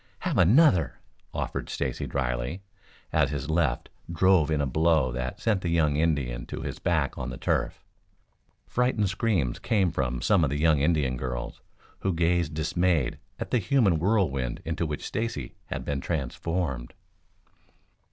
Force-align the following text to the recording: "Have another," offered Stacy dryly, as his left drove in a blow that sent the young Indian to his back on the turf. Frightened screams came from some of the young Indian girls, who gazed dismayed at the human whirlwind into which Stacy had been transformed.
"Have 0.21 0.39
another," 0.39 0.99
offered 1.31 1.69
Stacy 1.69 2.07
dryly, 2.07 2.63
as 3.13 3.29
his 3.29 3.51
left 3.51 3.89
drove 4.11 4.49
in 4.49 4.59
a 4.59 4.65
blow 4.65 5.11
that 5.11 5.39
sent 5.39 5.61
the 5.61 5.69
young 5.69 5.95
Indian 5.95 6.47
to 6.47 6.61
his 6.63 6.79
back 6.79 7.19
on 7.19 7.29
the 7.29 7.37
turf. 7.37 7.83
Frightened 8.65 9.11
screams 9.11 9.59
came 9.59 9.91
from 9.91 10.19
some 10.19 10.43
of 10.43 10.49
the 10.49 10.57
young 10.59 10.79
Indian 10.81 11.17
girls, 11.17 11.61
who 11.99 12.13
gazed 12.13 12.55
dismayed 12.55 13.19
at 13.37 13.51
the 13.51 13.59
human 13.59 13.99
whirlwind 13.99 14.59
into 14.65 14.87
which 14.87 15.05
Stacy 15.05 15.53
had 15.67 15.85
been 15.85 16.01
transformed. 16.01 16.95